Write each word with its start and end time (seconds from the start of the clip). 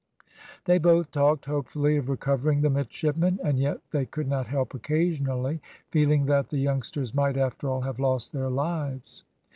They 0.65 0.79
both 0.79 1.11
talked 1.11 1.45
hopefully 1.45 1.95
of 1.95 2.09
recovering 2.09 2.61
the 2.61 2.71
midshipmen, 2.71 3.37
and 3.43 3.59
yet 3.59 3.81
they 3.91 4.07
could 4.07 4.27
not 4.27 4.47
help 4.47 4.73
occasionally 4.73 5.61
feeling 5.91 6.25
that 6.25 6.49
the 6.49 6.57
youngsters 6.57 7.13
might 7.13 7.37
after 7.37 7.69
all 7.69 7.81
have 7.81 7.99
lost 7.99 8.33
their 8.33 8.49
lives. 8.49 9.25